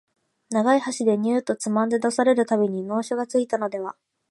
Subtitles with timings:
[0.49, 3.95] 長い箸でニューッとつまんで出される度に能書がついたのでは、